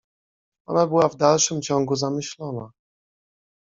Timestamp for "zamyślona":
1.95-2.71